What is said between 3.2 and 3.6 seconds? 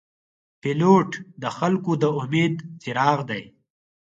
دی.